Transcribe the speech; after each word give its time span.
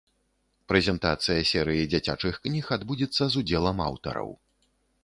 Прэзентацыя 0.71 1.43
серыі 1.51 1.83
дзіцячых 1.91 2.41
кніг 2.47 2.65
адбудзецца 2.79 3.23
з 3.35 3.45
удзелам 3.45 3.77
аўтараў. 3.91 4.29